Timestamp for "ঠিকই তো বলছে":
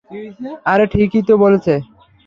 0.93-1.73